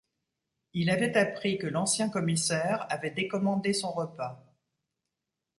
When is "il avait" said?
0.73-1.15